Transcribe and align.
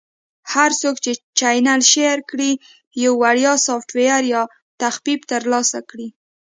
-هر 0.53 0.71
څوک 0.81 0.95
چې 1.05 1.11
چینل 1.39 1.81
Share 1.91 2.21
کړي، 2.29 2.51
یو 3.03 3.11
وړیا 3.23 3.53
سافټویر 3.67 4.21
یا 4.33 4.41
تخفیف 4.81 5.21
ترلاسه 5.31 5.79
کړي. 5.89 6.07